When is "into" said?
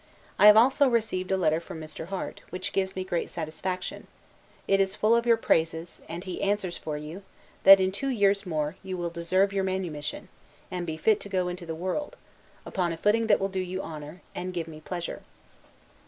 11.49-11.67